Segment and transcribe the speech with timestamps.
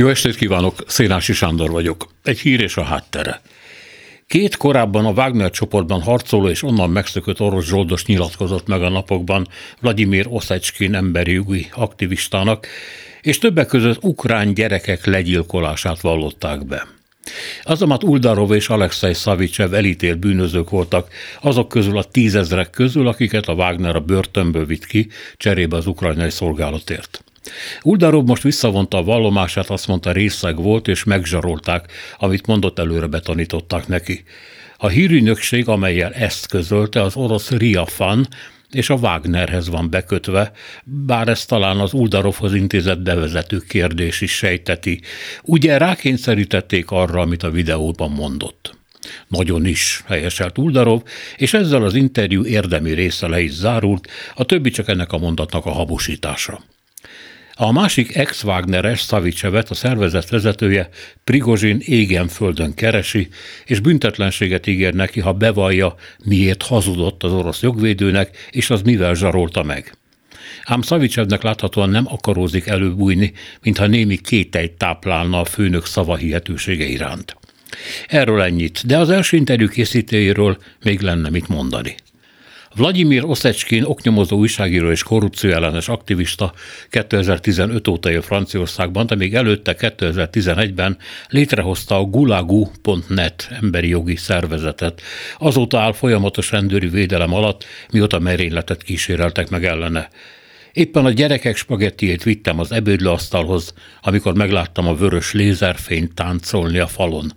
[0.00, 2.08] Jó estét kívánok, Szénási Sándor vagyok.
[2.22, 3.40] Egy hír és a háttere.
[4.26, 9.48] Két korábban a Wagner csoportban harcoló és onnan megszökött orosz zsoldos nyilatkozott meg a napokban
[9.80, 12.66] Vladimir Oszecskin emberi jogi aktivistának,
[13.20, 16.86] és többek között ukrán gyerekek legyilkolását vallották be.
[17.62, 23.54] Azomat Uldarov és Alexei Szavicsev elítélt bűnözők voltak, azok közül a tízezrek közül, akiket a
[23.54, 27.24] Wagner a börtönből vitt ki, cserébe az ukrajnai szolgálatért.
[27.82, 33.86] Uldarov most visszavonta a vallomását, azt mondta részeg volt, és megzsarolták, amit mondott előre betanították
[33.86, 34.24] neki.
[34.76, 38.28] A hírügynökség, amelyel ezt közölte, az orosz Riafan,
[38.70, 40.52] és a Wagnerhez van bekötve,
[40.84, 45.00] bár ez talán az Uldarovhoz intézett bevezető kérdés is sejteti.
[45.42, 48.78] Ugye rákényszerítették arra, amit a videóban mondott.
[49.28, 51.02] Nagyon is, helyeselt Uldarov,
[51.36, 55.66] és ezzel az interjú érdemi része le is zárult, a többi csak ennek a mondatnak
[55.66, 56.60] a habosítása.
[57.62, 60.88] A másik ex-Wagneres Szavicsevet, a szervezet vezetője
[61.24, 63.28] Prigozsin égen földön keresi,
[63.64, 65.94] és büntetlenséget ígér neki, ha bevallja,
[66.24, 69.94] miért hazudott az orosz jogvédőnek, és az mivel zsarolta meg.
[70.64, 77.36] Ám Szavicsevnek láthatóan nem akarózik előbújni, mintha némi kételyt táplálna a főnök szava hihetősége iránt.
[78.06, 81.94] Erről ennyit, de az első interjú készítőjéről még lenne mit mondani.
[82.74, 86.52] Vladimir Oszecskin oknyomozó újságíró és korrupcióellenes aktivista
[86.90, 90.96] 2015 óta él Franciaországban, de még előtte 2011-ben
[91.28, 95.02] létrehozta a gulagu.net emberi jogi szervezetet.
[95.38, 100.08] Azóta áll folyamatos rendőri védelem alatt, mióta merényletet kíséreltek meg ellene.
[100.72, 107.32] Éppen a gyerekek spagettiét vittem az ebédlőasztalhoz, amikor megláttam a vörös lézerfényt táncolni a falon.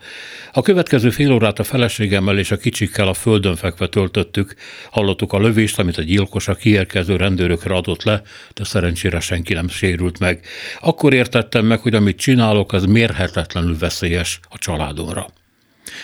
[0.52, 4.56] A következő fél órát a feleségemmel és a kicsikkel a földön fekve töltöttük,
[4.92, 8.22] hallottuk a lövést, amit a gyilkos a kiérkező rendőrökre adott le,
[8.54, 10.46] de szerencsére senki nem sérült meg.
[10.80, 15.28] Akkor értettem meg, hogy amit csinálok, az mérhetetlenül veszélyes a családomra.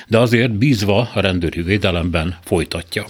[0.08, 3.06] De azért bízva a rendőri védelemben folytatja.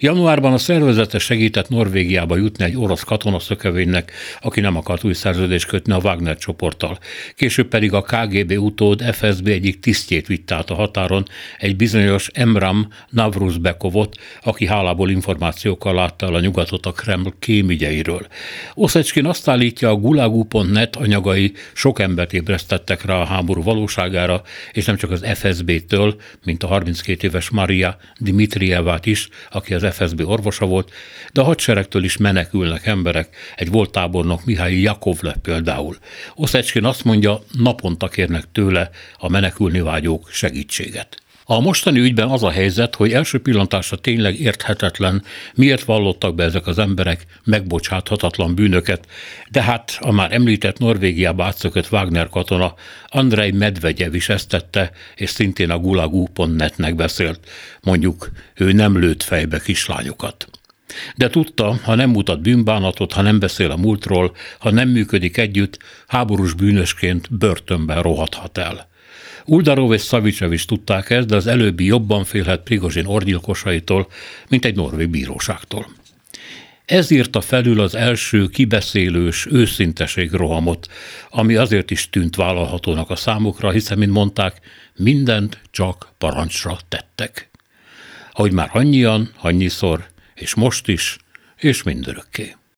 [0.00, 5.92] Januárban a szervezete segített Norvégiába jutni egy orosz katonaszökevénynek, aki nem akart új szerződést kötni
[5.92, 6.98] a Wagner csoporttal.
[7.34, 11.24] Később pedig a KGB utód FSB egyik tisztjét vitt át a határon,
[11.58, 18.26] egy bizonyos Emram Navruzbekovot, aki hálából információkkal látta el a nyugatot a Kreml kémügyeiről.
[18.74, 24.42] Oszecskin azt állítja, a gulagu.net anyagai sok embert ébresztettek rá a háború valóságára,
[24.72, 30.20] és nem csak az FSB-től, mint a 32 éves Maria Dimitrievát is, aki az FSB
[30.26, 30.92] orvosa volt,
[31.32, 35.96] de a hadseregtől is menekülnek emberek, egy volt tábornok Mihály Jakovle például.
[36.34, 41.16] Oszecskin azt mondja, naponta kérnek tőle a menekülni vágyók segítséget.
[41.50, 45.22] A mostani ügyben az a helyzet, hogy első pillantásra tényleg érthetetlen,
[45.54, 49.06] miért vallottak be ezek az emberek megbocsáthatatlan bűnöket,
[49.50, 52.74] de hát a már említett Norvégiába átszökött Wagner katona
[53.06, 57.40] Andrei Medvegyev is ezt tette, és szintén a gulagu.net-nek beszélt.
[57.82, 60.48] Mondjuk ő nem lőtt fejbe kislányokat.
[61.16, 65.78] De tudta, ha nem mutat bűnbánatot, ha nem beszél a múltról, ha nem működik együtt,
[66.06, 68.87] háborús bűnösként börtönben rohadhat el.
[69.50, 74.08] Uldarov és Szavicsev is tudták ezt, de az előbbi jobban félhet Prigozsin orgyilkosaitól,
[74.48, 75.86] mint egy norvég bíróságtól.
[76.84, 80.88] Ez írta felül az első kibeszélős őszinteség rohamot,
[81.30, 84.60] ami azért is tűnt vállalhatónak a számukra, hiszen, mint mondták,
[84.96, 87.50] mindent csak parancsra tettek.
[88.32, 91.18] Ahogy már annyian, annyiszor, és most is,
[91.56, 92.58] és mindörökké.